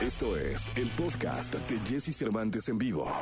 [0.00, 3.12] Esto es el podcast de Jesse Cervantes en vivo.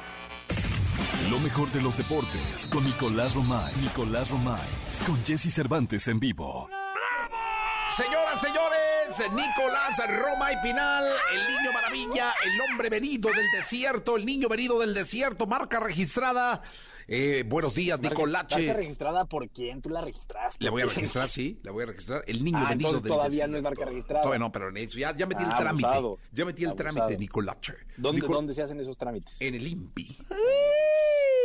[1.31, 3.75] Lo mejor de los deportes con Nicolás Romay.
[3.81, 4.69] Nicolás Romay.
[5.07, 6.69] Con Jesse Cervantes en vivo.
[7.97, 14.27] Señoras, señores, Nicolás Roma y Pinal, el niño maravilla, el hombre venido del desierto, el
[14.27, 16.61] niño venido del desierto, marca registrada.
[17.09, 18.57] Eh, buenos días, Nicolache.
[18.67, 19.81] ¿Marca registrada por quién?
[19.81, 20.65] ¿Tú la registraste?
[20.65, 22.25] La voy a registrar, sí, la voy a registrar.
[22.27, 23.51] El niño Ah, entonces del todavía desierto.
[23.53, 24.23] no es marca registrada.
[24.25, 25.87] Todavía no, pero ya, ya metí el Ah, trámite.
[25.87, 26.19] abusado.
[26.33, 26.95] Ya metí el Abusado.
[26.95, 27.75] trámite, Nicolache.
[27.97, 29.37] ¿Dónde, Nicol- ¿Dónde se hacen esos trámites?
[29.41, 30.19] En el INPI.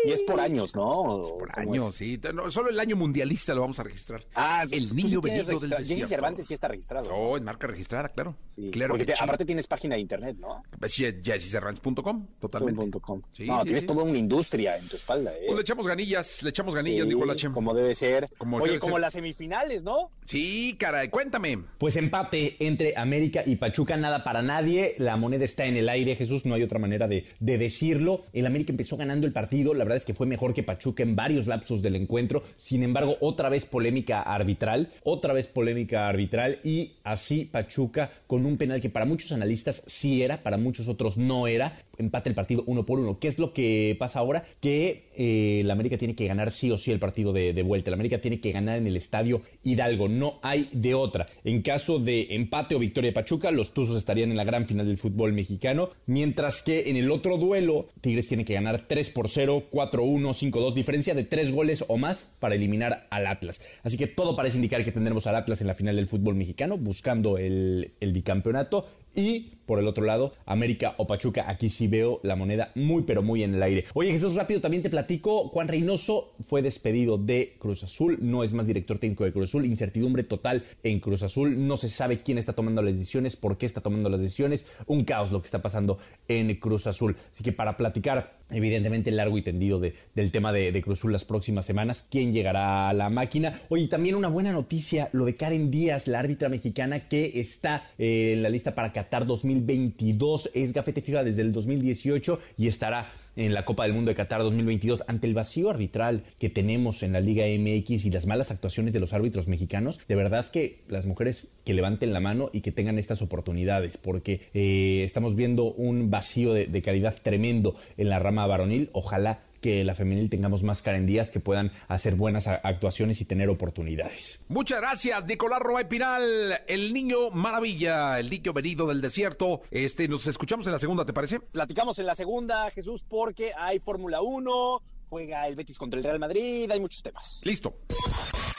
[0.06, 0.88] Y es por años, ¿no?
[0.90, 1.96] ¿O Por años, es?
[1.96, 2.20] sí.
[2.34, 4.26] No, solo el año mundialista lo vamos a registrar.
[4.36, 4.76] Ah, sí.
[4.78, 6.08] el Tú niño sí venido del desierto.
[6.08, 7.10] Cervantes sí está registrado.
[7.10, 8.36] No, en marca registrada, claro.
[8.56, 10.64] Sí, claro porque te- aparte tienes página de internet, ¿no?
[10.88, 13.00] Sí, jesscervantes.com, totalmente.
[13.00, 13.22] Com.
[13.32, 13.88] Sí, no, sí, tienes sí.
[13.88, 15.44] toda una industria en tu espalda, ¿eh?
[15.48, 17.50] Pues le echamos ganillas, le echamos ganillas, Sí, Nicolache.
[17.52, 18.30] Como debe ser.
[18.38, 19.02] Como Oye, debe como ser.
[19.02, 20.12] las semifinales, ¿no?
[20.26, 21.60] Sí, caray, cuéntame.
[21.78, 24.96] Pues empate entre América y Pachuca, nada para nadie.
[24.98, 28.22] La moneda está en el aire, Jesús, no hay otra manera de, de decirlo.
[28.34, 31.48] El América empezó ganando el partido, la es que fue mejor que Pachuca en varios
[31.48, 32.44] lapsos del encuentro.
[32.56, 38.58] Sin embargo, otra vez polémica arbitral, otra vez polémica arbitral y así Pachuca con un
[38.58, 41.78] penal que para muchos analistas sí era, para muchos otros no era.
[42.02, 43.20] Empate el partido uno por uno.
[43.20, 44.46] ¿Qué es lo que pasa ahora?
[44.60, 47.92] Que eh, la América tiene que ganar sí o sí el partido de, vuelta.
[47.92, 50.10] La América tiene que ganar en el estadio Hidalgo.
[50.10, 51.28] No hay de otra.
[51.44, 54.88] En caso de empate o victoria de Pachuca, los Tuzos estarían en la gran final
[54.88, 55.90] del fútbol mexicano.
[56.06, 60.74] Mientras que en el otro duelo, Tigres tiene que ganar 3 por 0, 4-1, 5-2,
[60.74, 63.62] diferencia de 3 goles o más para eliminar al Atlas.
[63.84, 66.78] Así que todo parece indicar que tendremos al Atlas en la final del fútbol mexicano,
[66.78, 68.88] buscando el, el bicampeonato.
[69.14, 73.22] Y por el otro lado, América o Pachuca, aquí sí veo la moneda muy pero
[73.24, 73.86] muy en el aire.
[73.94, 78.52] Oye Jesús, rápido también te platico, Juan Reynoso fue despedido de Cruz Azul, no es
[78.52, 82.38] más director técnico de Cruz Azul, incertidumbre total en Cruz Azul, no se sabe quién
[82.38, 85.62] está tomando las decisiones, por qué está tomando las decisiones, un caos lo que está
[85.62, 87.16] pasando en Cruz Azul.
[87.32, 91.24] Así que para platicar evidentemente largo y tendido de- del tema de, Cruz Azul las
[91.24, 93.54] próximas semanas, quién llegará a la máquina.
[93.70, 98.34] Oye, también una buena noticia, lo de Karen Díaz, la árbitra mexicana que está eh,
[98.34, 99.26] en la lista para Qatar
[99.62, 104.16] 2022, es gafete fija desde el 2018 y estará en la Copa del Mundo de
[104.16, 108.52] Qatar 2022 ante el vacío arbitral que tenemos en la Liga MX y las malas
[108.52, 112.62] actuaciones de los árbitros mexicanos, de verdad que las mujeres que levanten la mano y
[112.62, 118.10] que tengan estas oportunidades, porque eh, estamos viendo un vacío de, de calidad tremendo en
[118.10, 118.90] la rama varonil.
[118.94, 123.48] Ojalá que la femenil tengamos más Karen Díaz que puedan hacer buenas actuaciones y tener
[123.50, 124.44] oportunidades.
[124.50, 129.62] Muchas gracias, Nicolás Roma y Pinal, el niño maravilla, el niño venido del desierto.
[129.72, 131.40] Este, nos escuchamos en la segunda, ¿te parece?
[131.40, 136.20] Platicamos en la segunda, Jesús, porque hay Fórmula 1, juega el Betis contra el Real
[136.20, 137.40] Madrid, hay muchos temas.
[137.44, 137.76] Listo.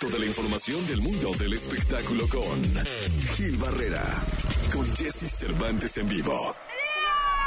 [0.00, 2.62] Toda la información del mundo del espectáculo con
[3.36, 4.02] Gil Barrera,
[4.72, 6.54] con Jesse Cervantes en vivo.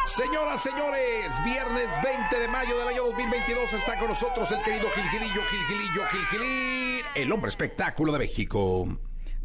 [0.06, 5.42] Señoras, señores, viernes 20 de mayo del año 2022 está con nosotros el querido Gilgilillo,
[5.50, 8.88] Gilgilillo, Gilgilín, el hombre espectáculo de México.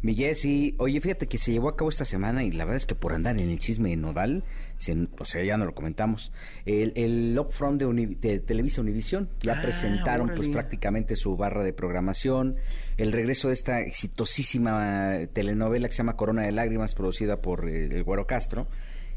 [0.03, 2.85] Mi Jessy, oye, fíjate que se llevó a cabo esta semana y la verdad es
[2.85, 4.43] que por andar en el chisme de Nodal,
[4.77, 6.31] se- o sea, ya no lo comentamos,
[6.65, 12.55] el, el upfront de, Televisa Univisión, ya Ah, presentaron pues prácticamente su barra de programación,
[12.97, 17.85] el regreso de esta exitosísima telenovela que se llama Corona de Lágrimas, producida por eh,
[17.85, 18.67] el Güero Castro,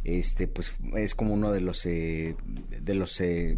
[0.04, 2.36] este pues es como uno de los eh,
[2.82, 3.56] de los eh,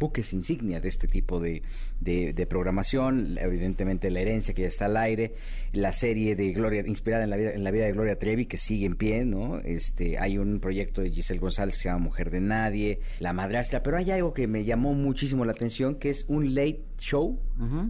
[0.00, 1.62] buques insignia de este tipo de,
[2.00, 3.38] de- de programación.
[3.38, 5.34] Evidentemente la herencia que ya está al aire
[5.72, 8.58] la serie de Gloria inspirada en la vida en la vida de Gloria Trevi que
[8.58, 12.30] sigue en pie no este hay un proyecto de Giselle González que se llama Mujer
[12.30, 16.24] de Nadie la madrastra pero hay algo que me llamó muchísimo la atención que es
[16.28, 17.38] un late show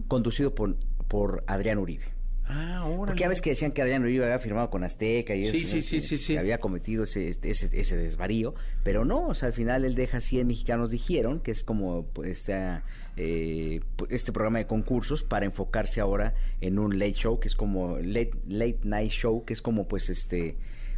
[0.07, 0.77] conducido por
[1.07, 2.03] por Adrián Uribe
[2.47, 2.97] Ah, órale.
[3.07, 5.81] porque ya ves que decían que Adrián Uribe había firmado con Azteca y eso, sí,
[5.81, 6.37] sí, sí, sí.
[6.37, 10.19] había cometido ese, este- ese, ese desvarío, pero no, o sea, al final él deja
[10.19, 12.83] 100 mexicanos dijeron, que es como pues, esta,
[13.17, 17.97] eh, este programa de concursos para enfocarse ahora en un late show, que es como
[17.97, 20.55] late, late night show, que es como pues este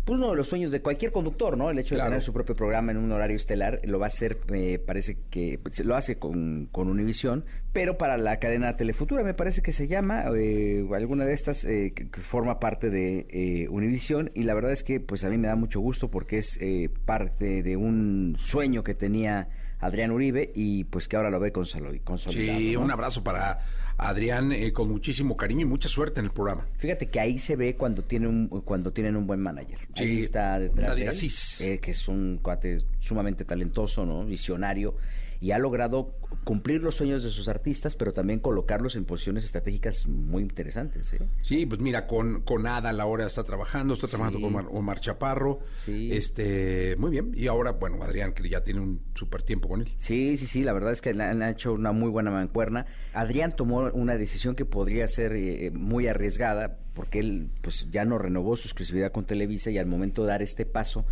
[0.08, 1.70] pues uno de los sueños de cualquier conductor, ¿no?
[1.70, 2.06] El hecho Claro.
[2.10, 5.18] de tener su propio programa en un horario estelar lo va a hacer, me parece
[5.30, 7.44] que pues, lo hace con, con Univisión,
[7.74, 11.92] pero para la cadena Telefutura me parece que se llama, eh, alguna de estas eh,
[11.94, 15.38] que, que forma parte de eh, Univisión y la verdad es que pues a mí
[15.38, 19.50] me da mucho gusto porque es eh, parte de un sueño que tenía
[19.80, 22.58] Adrián Uribe y pues que ahora lo ve consoli- consolidado.
[22.58, 22.80] Sí, ¿no?
[22.82, 23.60] un abrazo para
[23.98, 26.68] Adrián eh, con muchísimo cariño y mucha suerte en el programa.
[26.78, 29.80] Fíjate que ahí se ve cuando tiene un cuando tienen un buen manager.
[29.96, 34.24] Sí, ahí está detrás Nadir de él, eh, que es un cuate sumamente talentoso, ¿no?
[34.24, 34.96] Visionario
[35.40, 40.08] y ha logrado cumplir los sueños de sus artistas, pero también colocarlos en posiciones estratégicas
[40.08, 41.14] muy interesantes.
[41.14, 41.20] ¿eh?
[41.42, 45.60] Sí, pues mira, con, con Ada Laura está trabajando, está trabajando con Omar, Chaparro.
[45.78, 46.10] Sí.
[46.12, 47.32] Este, muy bien.
[47.36, 49.92] Y ahora, bueno, Adrián, que ya tiene un súper tiempo con él.
[49.98, 52.86] Sí, sí, sí, la verdad es que han hecho una muy buena mancuerna.
[53.14, 58.18] Adrián tomó una decisión que podría ser eh, muy arriesgada, porque él pues ya no
[58.18, 61.06] renovó su exclusividad con Televisa y al momento de dar este paso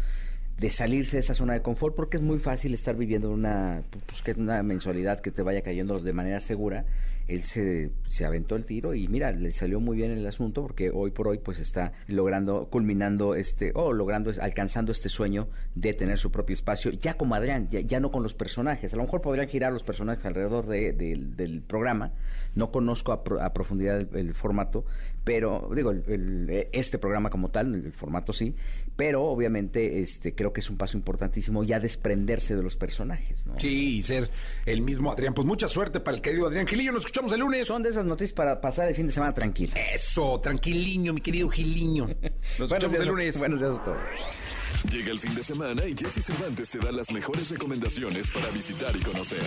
[0.57, 4.21] de salirse de esa zona de confort porque es muy fácil estar viviendo una pues,
[4.21, 6.85] que una mensualidad que te vaya cayendo de manera segura.
[7.27, 10.91] Él se, se aventó el tiro y mira le salió muy bien el asunto porque
[10.91, 16.19] hoy por hoy pues está logrando culminando este o logrando alcanzando este sueño de tener
[16.19, 18.93] su propio espacio ya como Adrián ya, no con los personajes.
[18.93, 22.11] A lo mejor podrían girar los personajes alrededor de, del programa.
[22.53, 23.23] No conozco a,
[23.53, 24.85] profundidad el, formato
[25.23, 25.91] pero digo
[26.71, 28.55] este programa como tal el formato sí
[28.95, 33.59] pero obviamente este creo que es un paso importantísimo ya desprenderse de los personajes, ¿no?
[33.59, 34.29] Sí, y ser
[34.65, 35.33] el mismo Adrián.
[35.33, 37.67] Pues mucha suerte para el querido Adrián Gilillo, nos escuchamos el lunes.
[37.67, 39.73] Son de esas noticias para pasar el fin de semana tranquilo.
[39.93, 42.07] Eso, tranquiliño, mi querido Giliño.
[42.59, 43.37] Nos escuchamos el lunes.
[43.37, 43.97] Buenos días a todos.
[44.83, 48.95] Llega el fin de semana y Jesse Cervantes te da las mejores recomendaciones para visitar
[48.95, 49.43] y conocer.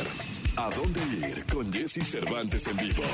[0.56, 3.04] ¿A dónde ir con Jesse Cervantes en vivo?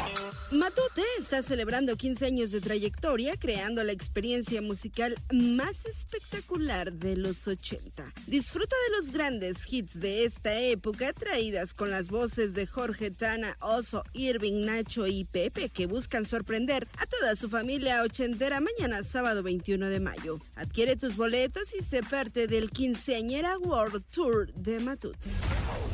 [0.50, 7.46] Matute está celebrando 15 años de trayectoria, creando la experiencia musical más espectacular de los
[7.46, 8.12] 80.
[8.26, 13.56] Disfruta de los grandes hits de esta época, traídas con las voces de Jorge Tana,
[13.60, 19.42] Oso, Irving, Nacho y Pepe, que buscan sorprender a toda su familia ochentera mañana sábado
[19.42, 20.38] 21 de mayo.
[20.54, 25.30] Adquiere tus boletos y se parte del quinceañera World Tour de Matute.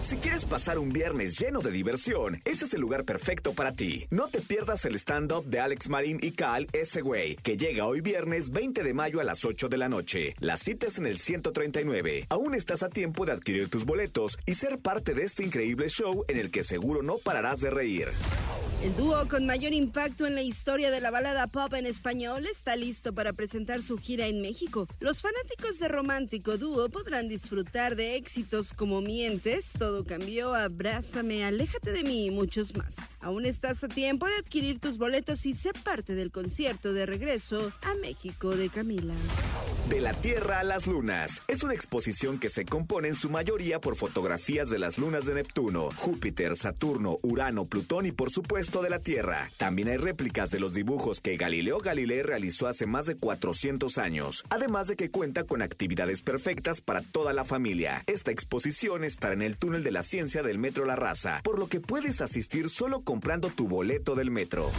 [0.01, 4.07] Si quieres pasar un viernes lleno de diversión, ese es el lugar perfecto para ti.
[4.11, 8.01] No te pierdas el stand-up de Alex Marín y Cal Ese Güey, que llega hoy
[8.01, 10.35] viernes 20 de mayo a las 8 de la noche.
[10.41, 12.27] La cita es en el 139.
[12.31, 16.25] Aún estás a tiempo de adquirir tus boletos y ser parte de este increíble show
[16.29, 18.09] en el que seguro no pararás de reír.
[18.83, 22.77] El dúo con mayor impacto en la historia de la balada pop en español está
[22.77, 24.89] listo para presentar su gira en México.
[25.01, 31.93] Los fanáticos de romántico dúo podrán disfrutar de éxitos como Mientes, Todo cambió, Abrázame, Aléjate
[31.93, 32.95] de mí y muchos más.
[33.21, 37.73] Aún estás a tiempo de adquirir tus boletos y ser parte del concierto de regreso
[37.83, 39.15] a México de Camila.
[39.89, 43.81] De la Tierra a las Lunas es una exposición que se compone en su mayoría
[43.81, 48.91] por fotografías de las lunas de Neptuno, Júpiter, Saturno, Urano, Plutón y por supuesto de
[48.91, 49.51] la Tierra.
[49.57, 54.45] También hay réplicas de los dibujos que Galileo Galilei realizó hace más de 400 años,
[54.49, 58.05] además de que cuenta con actividades perfectas para toda la familia.
[58.07, 61.69] Esta exposición estará en el túnel de la ciencia del Metro La Raza, por lo
[61.69, 64.71] que puedes asistir solo comprando tu boleto del metro.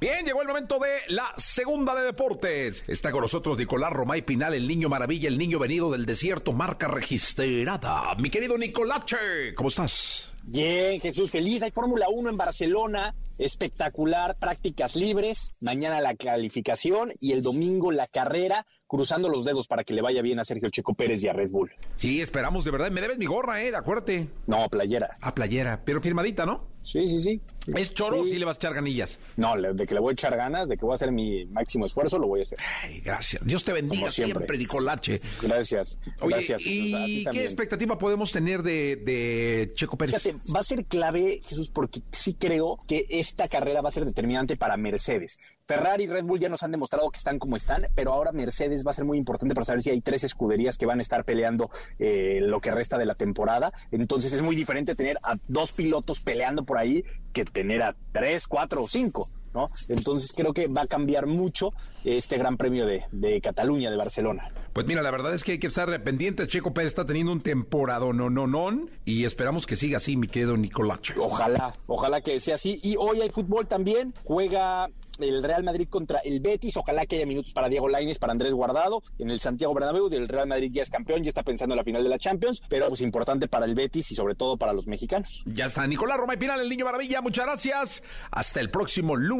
[0.00, 2.84] Bien, llegó el momento de la segunda de deportes.
[2.86, 6.88] Está con nosotros Nicolás Romay Pinal, el niño maravilla, el niño venido del desierto, marca
[6.88, 8.14] registrada.
[8.14, 10.34] Mi querido Nicolache, ¿cómo estás?
[10.44, 11.62] Bien, Jesús, feliz.
[11.62, 15.52] Hay Fórmula 1 en Barcelona, espectacular, prácticas libres.
[15.60, 20.22] Mañana la calificación y el domingo la carrera cruzando los dedos para que le vaya
[20.22, 21.70] bien a Sergio Checo Pérez y a Red Bull.
[21.94, 22.90] Sí, esperamos de verdad.
[22.90, 24.28] Me debes mi gorra, eh, acuérdate.
[24.46, 25.16] No, playera.
[25.20, 26.66] Ah, playera, pero firmadita, ¿no?
[26.82, 27.40] Sí, sí, sí.
[27.76, 29.20] ¿Es choro o sí le vas a echar ganillas?
[29.36, 31.84] No, de que le voy a echar ganas, de que voy a hacer mi máximo
[31.84, 32.58] esfuerzo, lo voy a hacer.
[32.82, 33.44] Ay, gracias.
[33.44, 34.56] Dios te bendiga siempre.
[34.56, 35.20] Nicolache.
[35.42, 35.98] Gracias.
[36.18, 36.62] gracias.
[36.64, 40.22] ¿Y qué expectativa podemos tener de, Checo Pérez?
[40.22, 44.06] Fíjate, va a ser clave, Jesús, porque sí creo que esta carrera va a ser
[44.06, 45.38] determinante para Mercedes.
[45.68, 48.86] Ferrari y Red Bull ya nos han demostrado que están como están, pero ahora Mercedes
[48.86, 51.26] va a ser muy importante para saber si hay tres escuderías que van a estar
[51.26, 53.74] peleando eh, lo que resta de la temporada.
[53.90, 57.04] Entonces es muy diferente tener a dos pilotos peleando por ahí
[57.34, 59.28] que tener a tres, cuatro o cinco.
[59.54, 59.68] ¿No?
[59.88, 61.72] Entonces creo que va a cambiar mucho
[62.04, 64.52] este Gran Premio de, de, Cataluña, de Barcelona.
[64.72, 66.48] Pues mira, la verdad es que hay que estar pendientes.
[66.48, 70.28] Checo Pérez está teniendo un temporada no, no, no, y esperamos que siga así, mi
[70.28, 71.14] querido Nicolache.
[71.18, 72.78] Ojalá, ojalá que sea así.
[72.82, 74.14] Y hoy hay fútbol también.
[74.24, 74.88] Juega
[75.18, 76.76] el Real Madrid contra el Betis.
[76.76, 80.08] Ojalá que haya minutos para Diego Lainez, para Andrés Guardado en el Santiago Bernabéu.
[80.12, 82.62] El Real Madrid ya es campeón, ya está pensando en la final de la Champions,
[82.68, 85.42] pero pues importante para el Betis y sobre todo para los mexicanos.
[85.46, 87.20] Ya está Nicolás Roma y Pinal, el Niño Maravilla.
[87.20, 88.02] Muchas gracias.
[88.30, 89.37] Hasta el próximo lunes.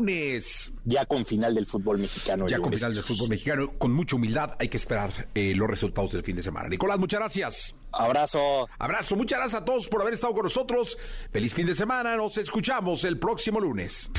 [0.85, 2.47] Ya con final del fútbol mexicano.
[2.47, 3.73] Ya con final del fútbol mexicano.
[3.79, 6.69] Con mucha humildad hay que esperar eh, los resultados del fin de semana.
[6.69, 7.75] Nicolás, muchas gracias.
[7.93, 8.69] Abrazo.
[8.79, 9.17] Abrazo.
[9.17, 10.99] Muchas gracias a todos por haber estado con nosotros.
[11.33, 12.17] Feliz fin de semana.
[12.17, 14.11] Nos escuchamos el próximo lunes.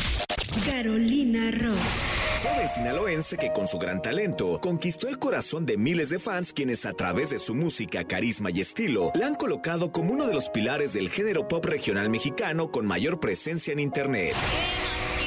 [0.66, 2.20] Carolina Ross.
[2.42, 6.86] Joven sinaloense que con su gran talento conquistó el corazón de miles de fans quienes
[6.86, 10.50] a través de su música, carisma y estilo la han colocado como uno de los
[10.50, 14.36] pilares del género pop regional mexicano con mayor presencia en internet.
[14.36, 15.19] Hoy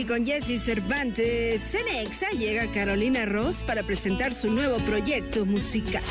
[0.00, 6.02] aquí con Jesse Cervantes, Cenexa llega Carolina Ross para presentar su nuevo proyecto musical.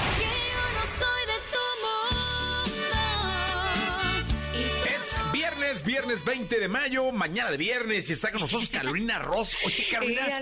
[4.54, 9.56] Es viernes, viernes 20 de mayo, mañana de viernes, y está con nosotros Carolina Ross.
[9.66, 10.42] Oye, Carolina.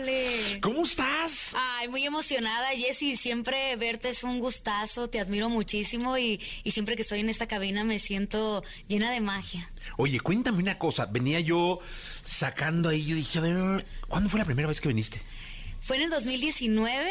[0.62, 1.54] ¿cómo estás?
[1.56, 3.16] Ay, muy emocionada, Jessy.
[3.16, 7.48] Siempre verte es un gustazo, te admiro muchísimo y, y siempre que estoy en esta
[7.48, 9.72] cabina me siento llena de magia.
[9.96, 11.06] Oye, cuéntame una cosa.
[11.06, 11.80] Venía yo
[12.28, 15.22] sacando ahí, yo dije, a ver, ¿cuándo fue la primera vez que viniste?
[15.82, 17.10] Fue en el 2019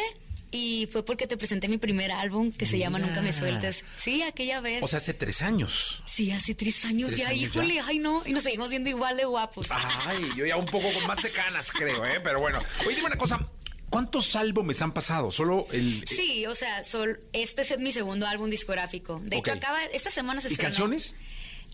[0.50, 3.84] y fue porque te presenté mi primer álbum que se llama Nunca me sueltes.
[3.96, 4.82] Sí, aquella vez.
[4.82, 6.02] O sea, hace tres años.
[6.04, 7.86] sí, hace tres años ¿Tres ya, años híjole, ya?
[7.86, 9.68] ay no, y nos seguimos viendo igual de guapos.
[9.70, 12.20] Ay, yo ya un poco con más de canas, creo, ¿eh?
[12.22, 12.58] Pero bueno.
[12.86, 13.48] Oye, dime una cosa.
[13.88, 15.30] ¿Cuántos álbumes han pasado?
[15.30, 16.04] Solo el...
[16.06, 19.20] Sí, o sea, sol- este es mi segundo álbum discográfico.
[19.24, 20.70] De hecho, acaba, esta semana se ¿Y estrenó.
[20.70, 21.14] canciones?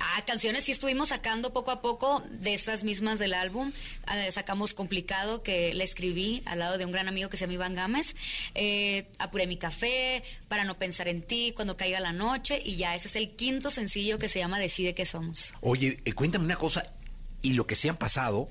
[0.05, 3.73] Ah, canciones sí estuvimos sacando poco a poco de estas mismas del álbum.
[4.07, 7.55] Ah, sacamos Complicado, que le escribí al lado de un gran amigo que se llama
[7.55, 8.17] Iván Gámez.
[8.57, 12.61] Eh, Apuré mi café, Para no pensar en ti, Cuando caiga la noche.
[12.65, 15.55] Y ya ese es el quinto sencillo que se llama Decide que somos.
[15.61, 16.93] Oye, eh, cuéntame una cosa.
[17.41, 18.49] Y lo que se han pasado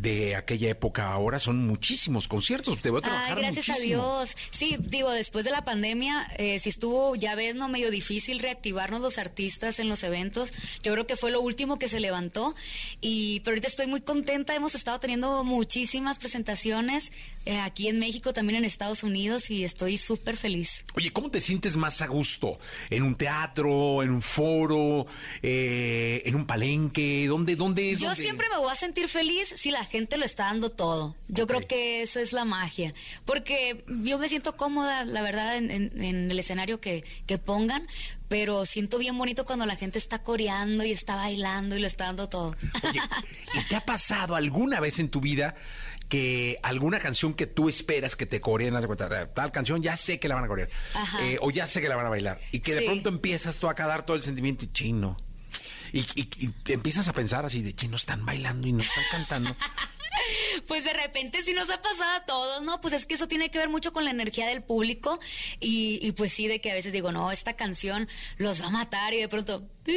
[0.00, 2.80] de aquella época ahora son muchísimos conciertos.
[2.80, 4.02] Te voy a trabajar Ay, gracias muchísimo.
[4.02, 4.36] a Dios.
[4.50, 9.00] Sí, digo, después de la pandemia, eh, si estuvo, ya ves, no medio difícil reactivarnos
[9.00, 10.52] los artistas en los eventos.
[10.82, 12.54] Yo creo que fue lo último que se levantó.
[13.00, 14.54] Y pero ahorita estoy muy contenta.
[14.54, 17.12] Hemos estado teniendo muchísimas presentaciones
[17.44, 20.84] eh, aquí en México, también en Estados Unidos, y estoy súper feliz.
[20.94, 22.58] Oye, ¿cómo te sientes más a gusto?
[22.88, 25.06] ¿En un teatro, en un foro,
[25.42, 27.26] eh, en un palenque?
[27.28, 28.00] ¿Dónde, dónde es?
[28.00, 31.16] Yo siempre me voy a sentir feliz si la gente lo está dando todo.
[31.28, 32.94] Yo creo que eso es la magia.
[33.26, 37.86] Porque yo me siento cómoda, la verdad, en, en- en el escenario que, que pongan,
[38.28, 42.04] pero siento bien bonito cuando la gente está coreando y está bailando y lo está
[42.06, 42.54] dando todo.
[42.88, 43.00] Oye,
[43.54, 45.54] ¿y te ha pasado alguna vez en tu vida
[46.08, 48.74] que alguna canción que tú esperas que te coreen,
[49.34, 50.68] tal canción ya sé que la van a corear,
[51.20, 53.68] eh, o ya sé que la van a bailar, y que de pronto empiezas tú
[53.68, 55.16] a dar todo el sentimiento y chino,
[55.92, 56.28] y, y-
[56.66, 59.54] y empiezas a pensar así de chino, están bailando y no están cantando.
[60.66, 62.80] Pues de repente sí nos ha pasado a todos, ¿no?
[62.80, 65.18] Pues es que eso tiene que ver mucho con la energía del público
[65.60, 68.06] y, y pues sí, de que a veces digo, no, esta canción
[68.36, 69.66] los va a matar y de pronto...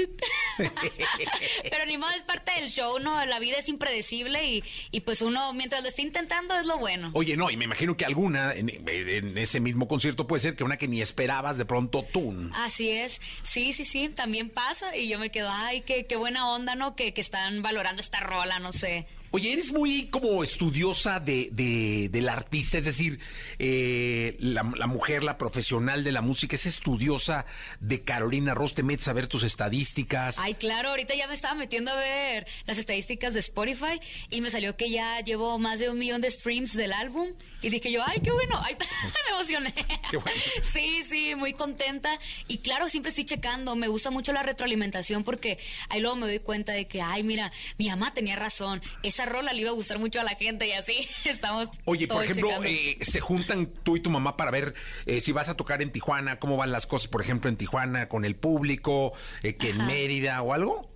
[1.69, 3.25] Pero ni modo, es parte del show, ¿no?
[3.25, 7.12] La vida es impredecible y, y pues uno, mientras lo esté intentando, es lo bueno.
[7.13, 10.63] Oye, no, y me imagino que alguna en, en ese mismo concierto puede ser que
[10.63, 12.33] una que ni esperabas de pronto tú.
[12.55, 16.50] Así es, sí, sí, sí, también pasa y yo me quedo, ay, qué, qué buena
[16.50, 16.95] onda, ¿no?
[16.95, 19.05] Que, que están valorando esta rola, no sé.
[19.35, 23.19] Oye, eres muy como estudiosa de, de- del artista, es decir,
[23.57, 27.47] eh, la, la mujer, la profesional de la música, es estudiosa
[27.79, 30.37] de Carolina Ross, te metes a ver tus estadísticas.
[30.37, 33.99] Ay, claro, ahorita ya me estaba metiendo a ver las estadísticas de Spotify
[34.29, 37.29] y me salió que ya llevo más de un millón de streams del álbum
[37.63, 38.75] y dije yo, ay, qué bueno, ay,
[39.29, 39.73] me emocioné.
[40.11, 40.39] Qué bueno.
[40.63, 45.57] Sí, sí, muy contenta y claro, siempre estoy checando, me gusta mucho la retroalimentación porque
[45.89, 49.53] ahí luego me doy cuenta de que, ay, mira, mi mamá tenía razón, esa rola
[49.53, 51.70] le iba a gustar mucho a la gente y así estamos.
[51.86, 54.74] Oye, por ejemplo, eh, se juntan tú y tu mamá para ver
[55.06, 58.10] eh, si vas a tocar en Tijuana, cómo van las cosas, por ejemplo, en Tijuana
[58.10, 59.84] con el público, eh, que en.
[59.86, 60.89] Mérida o algo.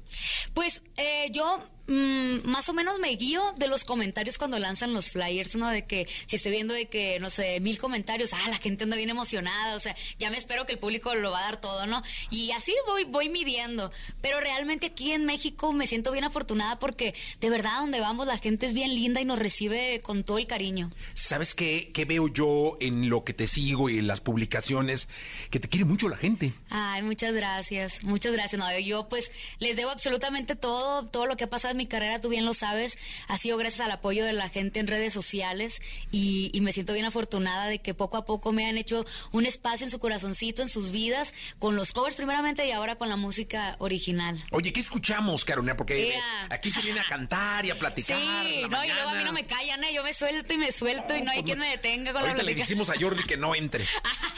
[0.53, 5.11] Pues eh, yo mm, más o menos me guío de los comentarios cuando lanzan los
[5.11, 5.69] flyers, ¿no?
[5.69, 8.95] De que si estoy viendo de que, no sé, mil comentarios, ah, la gente anda
[8.95, 11.85] bien emocionada, o sea, ya me espero que el público lo va a dar todo,
[11.87, 12.03] ¿no?
[12.29, 13.91] Y así voy, voy midiendo.
[14.21, 18.37] Pero realmente aquí en México me siento bien afortunada porque de verdad donde vamos la
[18.37, 20.91] gente es bien linda y nos recibe con todo el cariño.
[21.13, 25.07] ¿Sabes qué, qué veo yo en lo que te sigo y en las publicaciones?
[25.49, 26.53] Que te quiere mucho la gente.
[26.69, 28.59] Ay, muchas gracias, muchas gracias.
[28.59, 32.19] No, yo pues les debo absolutamente todo, todo lo que ha pasado en mi carrera,
[32.19, 35.81] tú bien lo sabes, ha sido gracias al apoyo de la gente en redes sociales
[36.11, 39.45] y, y me siento bien afortunada de que poco a poco me han hecho un
[39.45, 43.15] espacio en su corazoncito, en sus vidas, con los covers primeramente y ahora con la
[43.15, 44.37] música original.
[44.51, 45.77] Oye, ¿qué escuchamos, Carolina?
[45.77, 46.19] Porque eh,
[46.49, 48.19] aquí se viene a cantar y a platicar.
[48.19, 49.93] Sí, la no, y luego a mí no me callan, ¿eh?
[49.93, 51.65] Yo me suelto y me suelto y no hay pues quien no.
[51.65, 52.63] me detenga con la Ahorita le plática.
[52.67, 53.85] decimos a Jordi que no entre.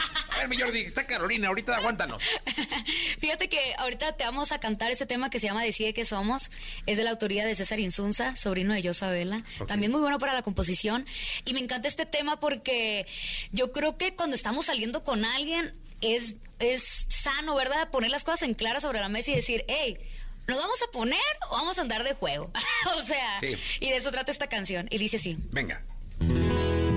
[0.58, 2.22] Jordi, está Carolina, ahorita aguántanos.
[3.18, 6.50] Fíjate que ahorita te vamos a cantar este tema que se llama Decide que somos.
[6.86, 9.42] Es de la autoría de César Insunza, sobrino de Josabela.
[9.66, 11.06] También muy bueno para la composición.
[11.44, 13.06] Y me encanta este tema porque
[13.52, 17.90] yo creo que cuando estamos saliendo con alguien es, es sano, ¿verdad?
[17.90, 19.98] Poner las cosas en claras sobre la mesa y decir, hey,
[20.46, 21.20] ¿nos vamos a poner
[21.50, 22.50] o vamos a andar de juego?
[22.98, 23.56] o sea, Sí.
[23.80, 24.86] y de eso trata esta canción.
[24.90, 25.36] Y dice así.
[25.50, 25.82] Venga.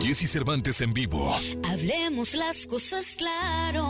[0.04, 1.34] Jesse Cervantes en vivo.
[1.64, 3.90] Hablemos las cosas claro.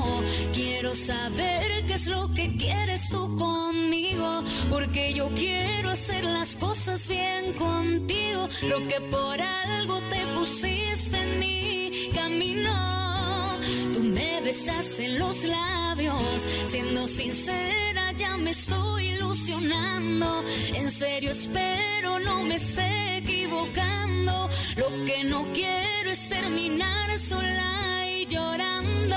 [0.53, 4.43] Quiero saber qué es lo que quieres tú conmigo.
[4.69, 8.47] Porque yo quiero hacer las cosas bien contigo.
[8.61, 13.57] Lo que por algo te pusiste en mi camino.
[13.91, 16.47] Tú me besas en los labios.
[16.65, 20.43] Siendo sincera, ya me estoy ilusionando.
[20.73, 24.49] En serio, espero no me esté equivocando.
[24.77, 29.15] Lo que no quiero es terminar sola y llorando.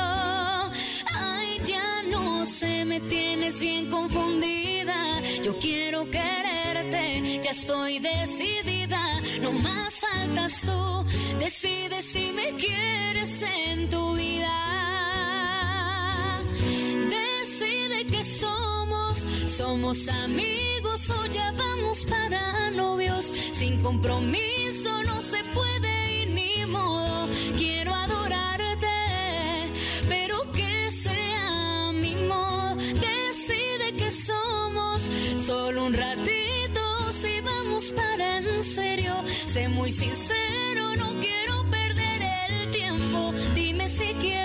[1.15, 5.21] Ay, ya no sé, me tienes bien confundida.
[5.43, 9.21] Yo quiero quererte, ya estoy decidida.
[9.43, 11.05] No más faltas tú.
[11.39, 14.86] Decide si me quieres en tu vida.
[18.05, 23.33] Que somos, somos amigos o ya vamos para novios.
[23.53, 27.29] Sin compromiso no se puede ir ni modo.
[27.57, 28.87] Quiero adorarte,
[30.09, 32.77] pero que sea mi modo.
[32.77, 37.11] Decide que somos solo un ratito.
[37.11, 39.15] Si vamos para en serio,
[39.47, 43.33] sé muy sincero, no quiero perder el tiempo.
[43.55, 44.36] Dime si quieres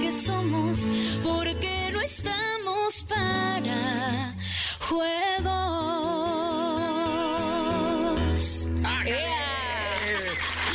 [0.00, 0.86] qué somos,
[1.22, 4.34] porque no estamos para
[4.80, 5.52] juegos.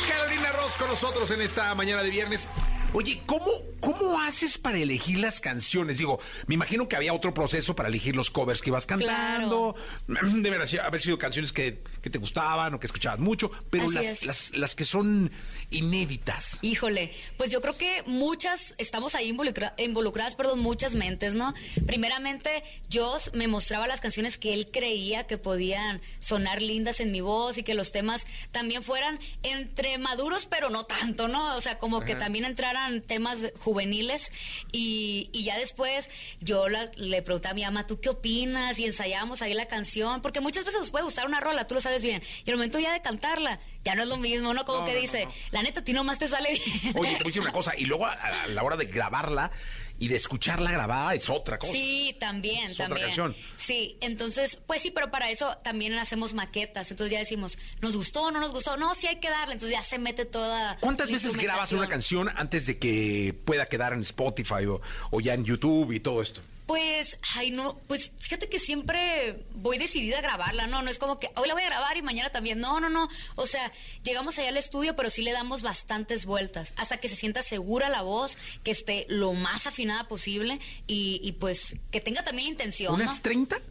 [0.08, 2.48] Carolina Ross con nosotros en esta mañana de viernes.
[2.92, 3.50] Oye, ¿cómo,
[3.92, 5.98] ¿cómo haces para elegir las canciones?
[5.98, 9.74] Digo, me imagino que había otro proceso para elegir los covers que ibas cantando.
[10.06, 14.54] Deben haber sido canciones que, que te gustaban o que escuchabas mucho, pero las, las,
[14.56, 15.30] las que son
[15.70, 16.58] inéditas.
[16.62, 21.54] Híjole, pues yo creo que muchas, estamos ahí involucra- involucradas, perdón, muchas mentes, ¿no?
[21.86, 27.20] Primeramente, Joss me mostraba las canciones que él creía que podían sonar lindas en mi
[27.20, 31.56] voz y que los temas también fueran entre maduros, pero no tanto, ¿no?
[31.56, 34.32] O sea, como que también entraran temas de- juveniles
[34.72, 38.78] y, y ya después yo la- le preguntaba a mi mamá, ¿tú qué opinas?
[38.80, 41.80] Y ensayábamos ahí la canción, porque muchas veces nos puede gustar una rola, tú lo
[41.80, 44.64] sabes bien, y al momento ya de cantarla, ya no es lo mismo, ¿no?
[44.64, 45.32] Como No, que no, dice, no.
[45.52, 46.96] la neta, a ti nomás te sale bien.
[46.96, 49.52] Oye, te voy a decir una cosa, y luego a, a la hora de grabarla
[49.98, 51.72] y de escucharla grabada es otra cosa.
[51.72, 53.34] Sí, también, Es otra canción.
[53.56, 56.90] Sí, entonces, pues sí, pero para eso también hacemos maquetas.
[56.90, 58.76] Entonces ya decimos, ¿nos gustó no nos gustó?
[58.76, 59.54] No, sí hay que darle.
[59.54, 60.76] Entonces ya se mete toda.
[60.80, 64.80] ¿Cuántas la veces grabas una canción antes de que pueda quedar en Spotify o,
[65.10, 66.40] o ya en YouTube y todo esto?
[66.68, 70.82] Pues, ay, no, pues fíjate que siempre voy decidida a grabarla, ¿no?
[70.82, 72.60] No es como que hoy la voy a grabar y mañana también.
[72.60, 73.08] No, no, no.
[73.36, 77.16] O sea, llegamos allá al estudio, pero sí le damos bastantes vueltas hasta que se
[77.16, 82.22] sienta segura la voz, que esté lo más afinada posible y, y pues que tenga
[82.22, 82.98] también intención.
[82.98, 83.02] ¿no?
[83.02, 83.62] ¿Unas 30?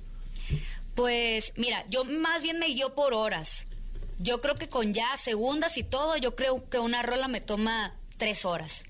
[0.96, 3.68] Pues mira, yo más bien me guío por horas.
[4.18, 7.94] Yo creo que con ya segundas y todo, yo creo que una rola me toma
[8.18, 8.86] tres horas.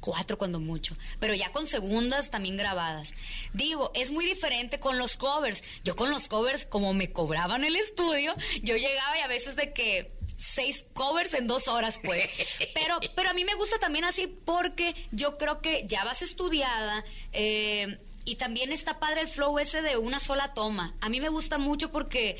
[0.00, 0.96] Cuatro cuando mucho.
[1.18, 3.12] Pero ya con segundas también grabadas.
[3.52, 5.62] Digo, es muy diferente con los covers.
[5.84, 9.72] Yo con los covers, como me cobraban el estudio, yo llegaba y a veces de
[9.72, 12.28] que seis covers en dos horas, pues.
[12.74, 17.04] Pero, pero a mí me gusta también así porque yo creo que ya vas estudiada.
[17.32, 20.94] eh, y también está padre el flow ese de una sola toma.
[21.00, 22.36] A mí me gusta mucho porque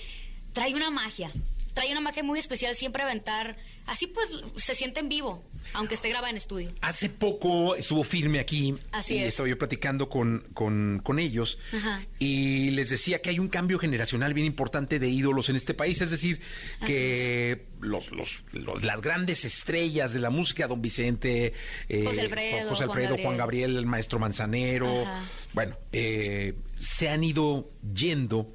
[0.52, 1.30] trae una magia.
[1.74, 3.56] Trae una magia muy especial siempre aventar.
[3.86, 6.70] Así pues se siente en vivo, aunque esté grabada en estudio.
[6.82, 9.28] Hace poco estuvo firme aquí Así y es.
[9.28, 12.02] estaba yo platicando con, con, con ellos Ajá.
[12.18, 16.00] y les decía que hay un cambio generacional bien importante de ídolos en este país,
[16.02, 16.40] es decir,
[16.80, 21.54] Así que los, los, los- las grandes estrellas de la música, Don Vicente,
[21.88, 23.38] eh, José Alfredo, José Juan Alfredo, Juan Gabriel.
[23.38, 25.24] Gabriel, el maestro Manzanero, Ajá.
[25.54, 28.52] bueno, eh, se han ido yendo.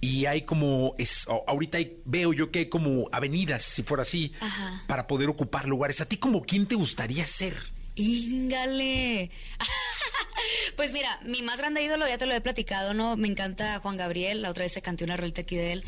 [0.00, 4.32] Y hay como, es, ahorita hay- veo yo que hay como avenidas, si fuera así,
[4.40, 4.82] Ajá.
[4.86, 6.00] para poder ocupar lugares.
[6.00, 7.56] ¿A ti como quién te gustaría ser?
[7.94, 9.30] ¡Íngale!
[10.76, 13.16] pues mira, mi más grande ídolo, ya te lo he platicado, ¿no?
[13.16, 15.84] Me encanta Juan Gabriel, la otra vez se canté una rolita aquí de él.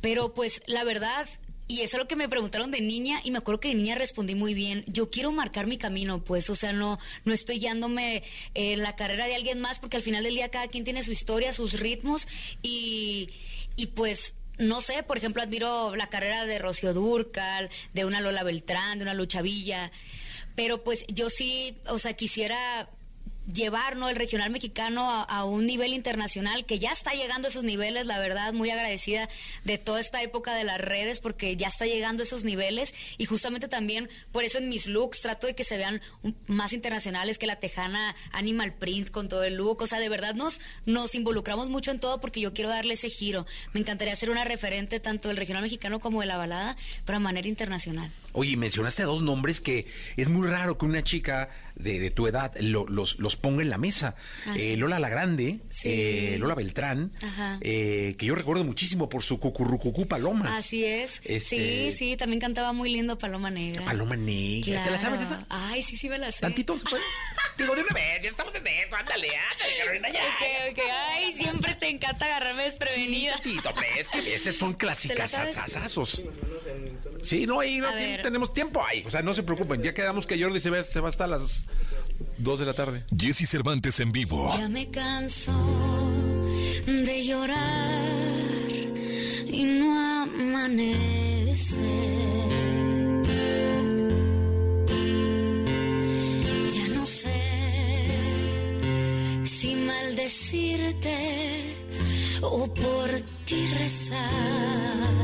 [0.00, 1.26] Pero pues la verdad,
[1.70, 3.94] y eso es lo que me preguntaron de niña, y me acuerdo que de niña
[3.94, 8.24] respondí muy bien, yo quiero marcar mi camino, pues, o sea, no, no estoy guiándome
[8.54, 11.12] en la carrera de alguien más, porque al final del día cada quien tiene su
[11.12, 12.26] historia, sus ritmos,
[12.60, 13.30] y,
[13.76, 18.42] y pues no sé, por ejemplo, admiro la carrera de Rocío Durcal, de una Lola
[18.42, 19.92] Beltrán, de una Lucha Villa,
[20.56, 22.90] pero pues yo sí, o sea, quisiera
[23.52, 24.08] llevar ¿no?
[24.08, 28.18] el regional mexicano a, un nivel internacional que ya está llegando a esos niveles, la
[28.18, 29.28] verdad, muy agradecida
[29.64, 33.24] de toda esta época de las redes porque ya está llegando a esos niveles y
[33.24, 37.38] justamente también por eso en mis looks trato de que se vean un- más internacionales
[37.38, 41.14] que la tejana Animal Print con todo el look, o sea, de verdad nos, nos
[41.14, 43.46] involucramos mucho en todo porque yo quiero darle ese giro.
[43.72, 47.20] Me encantaría ser una referente tanto del regional mexicano como de la balada, pero a
[47.20, 48.10] manera internacional.
[48.32, 52.26] Oye, mencionaste a dos nombres que es muy raro que una chica de, de tu
[52.26, 54.14] edad lo- los, los ponga en la mesa.
[54.46, 54.76] Así Eh.
[54.76, 55.88] Lola la Grande, Sí.
[55.90, 57.58] eh, Lola Beltrán, Ajá.
[57.62, 60.56] eh, que yo recuerdo muchísimo por su cucurrucucú paloma.
[60.56, 61.20] Así es.
[61.24, 63.84] Este- Sí, sí, también cantaba muy lindo Paloma Negra.
[63.84, 64.82] Paloma negra.
[64.84, 65.42] ¿Te la sabes Claro.
[65.42, 65.46] esa?
[65.48, 66.40] Ay, sí, sí me la sé.
[66.42, 66.78] ¿Tantito?
[66.78, 67.02] ¿se puede?
[67.58, 70.20] Digo, de una vez, ya estamos en esto, ándale, ándale, Carolina, ya.
[70.24, 70.78] Ok, ok.
[71.12, 73.32] Ay, siempre te encanta agarrarme Sí, desprevenida.
[73.34, 76.22] tantito, hombre, es que a veces son clásicas asazazos.
[77.22, 79.94] Sí, no, ahí no A tien- tenemos tiempo ahí, o sea, no se preocupen, ya
[79.94, 81.66] quedamos que Jordi se va, se va hasta las
[82.38, 83.04] 2 de la tarde.
[83.16, 84.54] Jesse Cervantes en vivo.
[84.56, 85.52] Ya me canso
[86.86, 88.10] de llorar
[89.46, 91.80] y no amanece.
[96.74, 97.40] Ya no sé
[99.44, 101.74] si maldecirte
[102.42, 103.10] o por
[103.44, 105.19] ti rezar.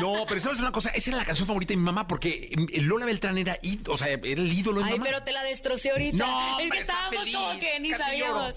[0.00, 2.80] No, pero sabes una cosa, esa era la canción favorita de mi mamá porque mm,
[2.86, 5.10] Lola Beltrán era, o sea, era el ídolo de mi Ay, mamá.
[5.10, 6.16] pero te la destrocé ahorita.
[6.16, 8.38] No, es que está estábamos feliz, como que ni sabíamos.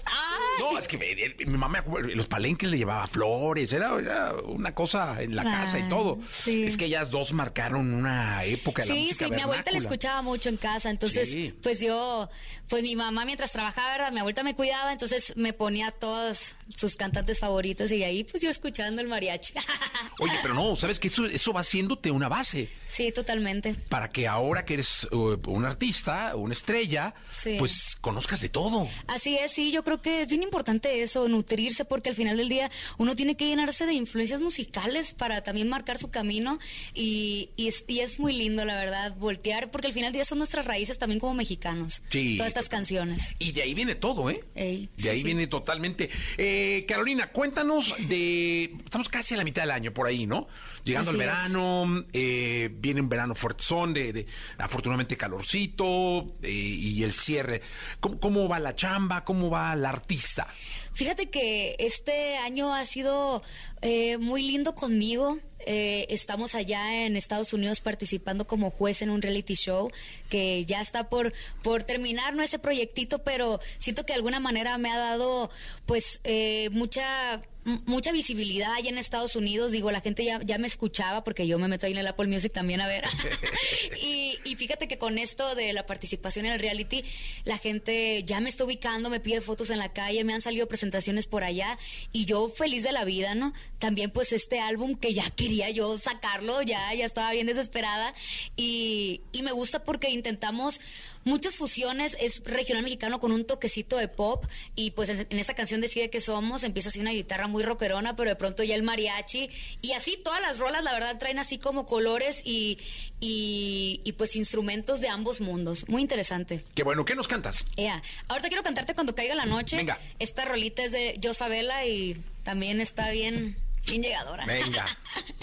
[0.58, 5.22] No, es que eh, mi mamá, los palenques le llevaba flores, era, era una cosa
[5.22, 6.18] en la casa y Ay, todo.
[6.30, 6.64] sí.
[6.64, 9.78] Es que ellas dos marcaron una época de la Sí, música sí, mi abuelita la
[9.78, 11.54] escuchaba mucho en casa, entonces, Sí.
[11.62, 12.28] pues yo,
[12.68, 14.12] pues mi mamá mientras trabajaba, ¿verdad?
[14.12, 18.50] Mi abuelita me cuidaba, entonces me ponía todos sus cantantes favoritos y ahí, pues yo
[18.50, 19.54] escuchando el mariachi.
[20.20, 23.74] Oye, pero no, sabes que eso, eso va haciéndote una base sí, totalmente.
[23.88, 27.56] para que ahora que eres uh, un artista, una estrella, Sí.
[27.58, 28.88] pues conozcas de todo.
[29.08, 32.48] Así es, sí, yo creo que es bien importante eso, nutrirse, porque al final del
[32.48, 36.58] día uno tiene que llenarse de influencias musicales para también marcar su camino
[36.94, 40.24] y, y es, y es muy lindo, la verdad, voltear, porque al final del día
[40.24, 42.02] son nuestras raíces también como mexicanos.
[42.08, 42.36] Sí.
[42.36, 43.34] Todas estas canciones.
[43.38, 44.42] Y de ahí viene todo, ¿eh?
[44.54, 45.24] Ey, de sí, ahí sí.
[45.24, 46.10] viene totalmente.
[46.38, 48.64] Eh, Carolina, cuéntanos de.
[48.84, 50.46] Estamos casi a la mitad del año por ahí, ¿no?
[50.86, 51.26] Llegando Así es.
[51.26, 57.60] verano, eh, viene un verano fuertezón, de, de afortunadamente calorcito eh, y el cierre.
[57.98, 59.24] ¿Cómo, ¿Cómo va la chamba?
[59.24, 60.46] ¿Cómo va la artista?
[60.94, 63.42] Fíjate que este año ha sido
[63.82, 65.38] eh, muy lindo conmigo.
[65.66, 69.90] Eh, estamos allá en Estados Unidos participando como juez en un reality show
[70.30, 74.78] que ya está por, por terminar, no ese proyectito, pero siento que de alguna manera
[74.78, 75.50] me ha dado
[75.84, 77.42] pues eh, mucha
[77.84, 79.72] mucha visibilidad allá en Estados Unidos.
[79.72, 82.28] Digo, la gente ya, ya me escuchaba porque yo me meto ahí en el Apple
[82.28, 83.04] Music también a ver.
[84.02, 87.04] y, y fíjate que con esto de la participación en el reality,
[87.44, 90.68] la gente ya me está ubicando, me pide fotos en la calle, me han salido
[90.68, 91.78] presentaciones por allá
[92.12, 93.52] y yo feliz de la vida, ¿no?
[93.78, 98.14] También pues este álbum que ya quería yo sacarlo, ya, ya estaba bien desesperada
[98.56, 100.80] y, y me gusta porque intentamos
[101.26, 104.44] muchas fusiones, es regional mexicano con un toquecito de pop
[104.76, 108.16] y pues en, en esta canción decide que somos, empieza así una guitarra muy rockerona,
[108.16, 109.50] pero de pronto ya el mariachi
[109.82, 112.78] y así todas las rolas la verdad traen así como colores y,
[113.20, 116.64] y, y, pues instrumentos de ambos mundos, muy interesante.
[116.74, 117.66] Qué bueno, ¿qué nos cantas?
[117.76, 119.76] Ea, ahorita quiero cantarte cuando caiga la noche.
[119.76, 119.98] Venga.
[120.20, 124.46] Esta rolita es de Jos Favela y también está bien, bien llegadora.
[124.46, 124.86] Venga.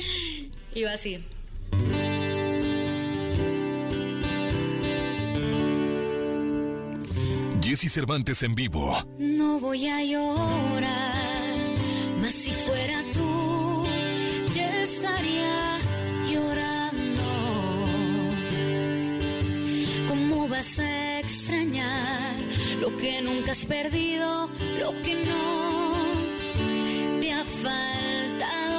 [0.73, 1.21] y va así.
[7.63, 9.07] Jesse Cervantes en vivo.
[9.17, 11.15] No voy a llorar,
[12.19, 13.85] mas si fuera tú,
[14.53, 15.77] ya estaría
[16.29, 17.23] llorando.
[20.09, 22.35] ¿Cómo vas a extrañar
[22.81, 24.49] lo que nunca has perdido,
[24.81, 25.93] lo que no
[27.21, 28.72] te ha faltado?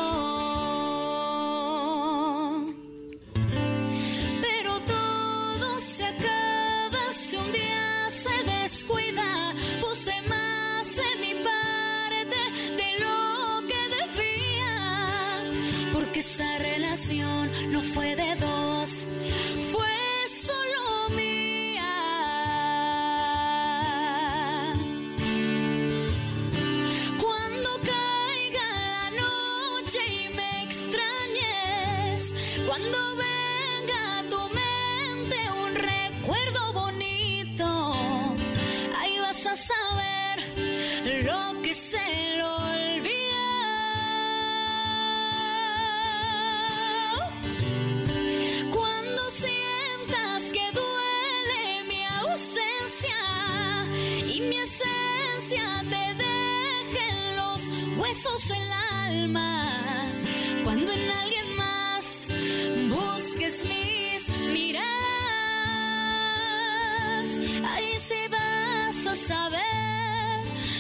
[17.75, 18.54] No fue de dos,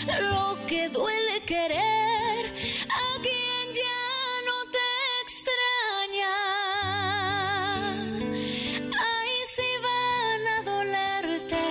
[0.07, 2.47] lo que duele querer
[2.89, 4.89] a quien ya no te
[5.23, 6.35] extraña.
[9.07, 11.65] Ahí sí van a dolerte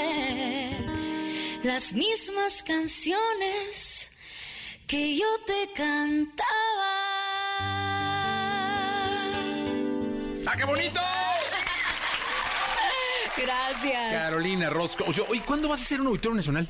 [1.63, 4.11] las mismas canciones
[4.87, 6.47] que yo te cantaba.
[10.45, 10.99] ¡Ah, qué bonito!
[13.35, 14.13] Gracias.
[14.13, 15.03] Carolina Rosco.
[15.05, 16.67] Oye, oye, ¿cuándo vas a hacer un auditorio nacional?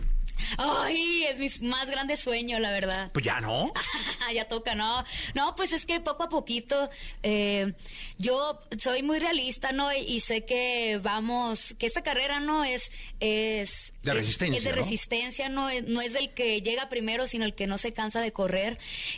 [0.58, 3.10] Ay, es mi más grande sueño, la verdad.
[3.12, 3.72] Pues ya, ¿no?
[4.32, 5.04] ya toca, ¿no?
[5.34, 6.90] No, pues es que poco a poquito,
[7.24, 7.74] eh,
[8.18, 9.92] yo soy muy realista, ¿no?
[9.94, 12.92] Y, y sé que vamos, que esta carrera no es...
[13.20, 14.76] es De es- resistencia, Es de ¿no?
[14.76, 18.22] resistencia, no es, no es del que llega primero, sino el que no se cansa
[18.22, 18.78] de correr.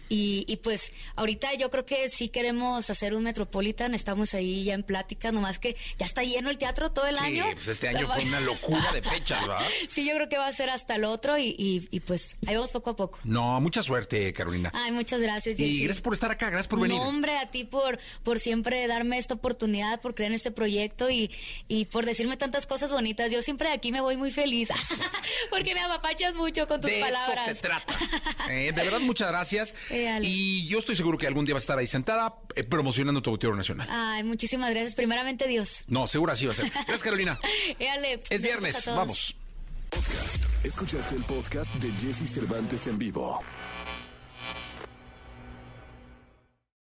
[0.10, 4.74] Y, y pues ahorita yo creo que sí queremos hacer un Metropolitan, estamos ahí ya
[4.76, 7.46] en plática, nomás que ya está lleno el teatro todo el Sí, año.
[7.54, 9.66] pues este año fue una locura de fechas, ¿verdad?
[9.90, 12.56] Sí, yo creo que va a ser hasta el otro y, y- y pues ahí
[12.56, 13.20] vamos poco a poco.
[13.24, 14.72] No, mucha suerte, Carolina.
[14.74, 15.84] Ay, muchas gracias, y Jessy.
[15.84, 16.98] gracias por estar acá, gracias por venir.
[16.98, 21.10] No, hombre, a ti por, por siempre darme esta oportunidad, por creer en este proyecto
[21.10, 21.30] y,
[21.68, 23.32] y por decirme tantas cosas bonitas.
[23.32, 24.70] Yo siempre de aquí me voy muy feliz,
[25.50, 27.48] porque me apapachas mucho con tus de palabras.
[27.48, 27.94] eso se trata.
[28.50, 29.74] Eh, de verdad, muchas gracias.
[29.90, 33.22] Eh, y yo estoy seguro que algún día vas a estar ahí sentada eh, promocionando
[33.22, 33.88] tu auditorio nacional.
[33.90, 34.94] Ay, muchísimas gracias.
[34.94, 35.84] Primeramente, Dios.
[35.88, 36.70] No, seguro así va a ser.
[36.70, 37.40] Gracias, Carolina.
[37.80, 39.36] Eh, Ale, Es viernes, vamos.
[40.64, 43.42] Escuchaste el podcast de Jesse Cervantes en vivo.